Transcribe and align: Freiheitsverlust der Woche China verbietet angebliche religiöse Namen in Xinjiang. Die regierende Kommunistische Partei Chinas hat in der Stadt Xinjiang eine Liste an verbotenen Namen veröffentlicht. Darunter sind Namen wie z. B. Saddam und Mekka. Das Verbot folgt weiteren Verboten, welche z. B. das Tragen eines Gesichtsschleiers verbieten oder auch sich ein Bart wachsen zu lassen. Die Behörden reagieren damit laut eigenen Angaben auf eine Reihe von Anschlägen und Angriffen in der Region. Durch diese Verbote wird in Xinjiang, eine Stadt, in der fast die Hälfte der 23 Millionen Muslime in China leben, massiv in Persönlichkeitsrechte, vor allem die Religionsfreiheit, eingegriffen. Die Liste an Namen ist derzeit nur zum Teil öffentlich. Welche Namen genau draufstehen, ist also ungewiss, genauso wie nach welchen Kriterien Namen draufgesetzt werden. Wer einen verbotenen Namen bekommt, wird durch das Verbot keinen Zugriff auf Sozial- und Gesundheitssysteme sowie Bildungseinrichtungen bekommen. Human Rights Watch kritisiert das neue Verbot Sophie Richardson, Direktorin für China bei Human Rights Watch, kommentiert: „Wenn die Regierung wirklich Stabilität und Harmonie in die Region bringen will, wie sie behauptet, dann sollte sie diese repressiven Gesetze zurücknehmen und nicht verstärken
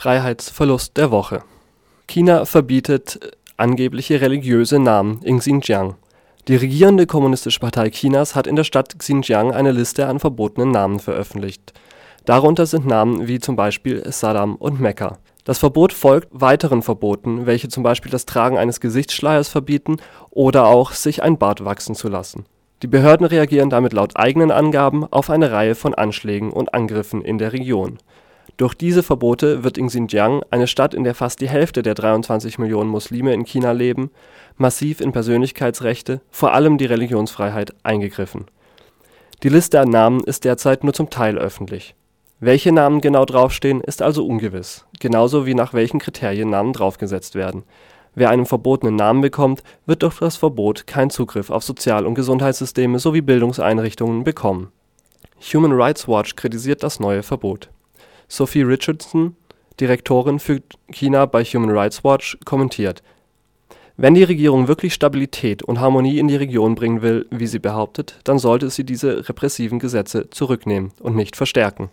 Freiheitsverlust 0.00 0.96
der 0.96 1.10
Woche 1.10 1.42
China 2.06 2.46
verbietet 2.46 3.36
angebliche 3.58 4.22
religiöse 4.22 4.78
Namen 4.78 5.20
in 5.24 5.40
Xinjiang. 5.40 5.96
Die 6.48 6.56
regierende 6.56 7.04
Kommunistische 7.04 7.60
Partei 7.60 7.90
Chinas 7.90 8.34
hat 8.34 8.46
in 8.46 8.56
der 8.56 8.64
Stadt 8.64 8.98
Xinjiang 8.98 9.52
eine 9.52 9.72
Liste 9.72 10.06
an 10.06 10.18
verbotenen 10.18 10.70
Namen 10.70 11.00
veröffentlicht. 11.00 11.74
Darunter 12.24 12.64
sind 12.64 12.86
Namen 12.86 13.28
wie 13.28 13.40
z. 13.40 13.54
B. 13.82 14.00
Saddam 14.10 14.56
und 14.56 14.80
Mekka. 14.80 15.18
Das 15.44 15.58
Verbot 15.58 15.92
folgt 15.92 16.28
weiteren 16.30 16.80
Verboten, 16.80 17.44
welche 17.44 17.68
z. 17.68 17.82
B. 17.82 18.08
das 18.08 18.24
Tragen 18.24 18.56
eines 18.56 18.80
Gesichtsschleiers 18.80 19.50
verbieten 19.50 19.98
oder 20.30 20.66
auch 20.68 20.92
sich 20.92 21.22
ein 21.22 21.36
Bart 21.36 21.62
wachsen 21.66 21.94
zu 21.94 22.08
lassen. 22.08 22.46
Die 22.82 22.86
Behörden 22.86 23.26
reagieren 23.26 23.68
damit 23.68 23.92
laut 23.92 24.16
eigenen 24.16 24.50
Angaben 24.50 25.04
auf 25.12 25.28
eine 25.28 25.52
Reihe 25.52 25.74
von 25.74 25.92
Anschlägen 25.92 26.52
und 26.52 26.72
Angriffen 26.72 27.20
in 27.20 27.36
der 27.36 27.52
Region. 27.52 27.98
Durch 28.60 28.74
diese 28.74 29.02
Verbote 29.02 29.64
wird 29.64 29.78
in 29.78 29.86
Xinjiang, 29.86 30.42
eine 30.50 30.66
Stadt, 30.66 30.92
in 30.92 31.02
der 31.02 31.14
fast 31.14 31.40
die 31.40 31.48
Hälfte 31.48 31.80
der 31.80 31.94
23 31.94 32.58
Millionen 32.58 32.90
Muslime 32.90 33.32
in 33.32 33.46
China 33.46 33.72
leben, 33.72 34.10
massiv 34.58 35.00
in 35.00 35.12
Persönlichkeitsrechte, 35.12 36.20
vor 36.30 36.52
allem 36.52 36.76
die 36.76 36.84
Religionsfreiheit, 36.84 37.74
eingegriffen. 37.84 38.44
Die 39.42 39.48
Liste 39.48 39.80
an 39.80 39.88
Namen 39.88 40.20
ist 40.24 40.44
derzeit 40.44 40.84
nur 40.84 40.92
zum 40.92 41.08
Teil 41.08 41.38
öffentlich. 41.38 41.94
Welche 42.38 42.70
Namen 42.70 43.00
genau 43.00 43.24
draufstehen, 43.24 43.80
ist 43.80 44.02
also 44.02 44.26
ungewiss, 44.26 44.84
genauso 44.98 45.46
wie 45.46 45.54
nach 45.54 45.72
welchen 45.72 45.98
Kriterien 45.98 46.50
Namen 46.50 46.74
draufgesetzt 46.74 47.36
werden. 47.36 47.62
Wer 48.14 48.28
einen 48.28 48.44
verbotenen 48.44 48.94
Namen 48.94 49.22
bekommt, 49.22 49.62
wird 49.86 50.02
durch 50.02 50.18
das 50.18 50.36
Verbot 50.36 50.86
keinen 50.86 51.08
Zugriff 51.08 51.48
auf 51.48 51.64
Sozial- 51.64 52.04
und 52.06 52.14
Gesundheitssysteme 52.14 52.98
sowie 52.98 53.22
Bildungseinrichtungen 53.22 54.22
bekommen. 54.22 54.70
Human 55.54 55.72
Rights 55.72 56.06
Watch 56.06 56.36
kritisiert 56.36 56.82
das 56.82 57.00
neue 57.00 57.22
Verbot 57.22 57.70
Sophie 58.30 58.62
Richardson, 58.62 59.34
Direktorin 59.80 60.38
für 60.38 60.62
China 60.92 61.26
bei 61.26 61.42
Human 61.42 61.76
Rights 61.76 62.04
Watch, 62.04 62.38
kommentiert: 62.44 63.02
„Wenn 63.96 64.14
die 64.14 64.22
Regierung 64.22 64.68
wirklich 64.68 64.94
Stabilität 64.94 65.64
und 65.64 65.80
Harmonie 65.80 66.18
in 66.18 66.28
die 66.28 66.36
Region 66.36 66.76
bringen 66.76 67.02
will, 67.02 67.26
wie 67.30 67.48
sie 67.48 67.58
behauptet, 67.58 68.20
dann 68.24 68.38
sollte 68.38 68.70
sie 68.70 68.84
diese 68.84 69.28
repressiven 69.28 69.80
Gesetze 69.80 70.30
zurücknehmen 70.30 70.92
und 71.00 71.16
nicht 71.16 71.34
verstärken 71.34 71.90